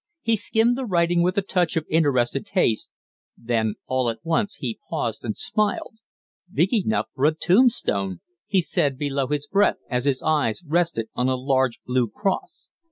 [0.23, 2.89] He skimmed the writing with a touch of interested haste,
[3.37, 5.99] then all at once he paused and smiled.
[6.51, 11.29] "Big enough for a tombstone!" he said below his breath as his eyes rested on
[11.29, 12.69] a large blue cross.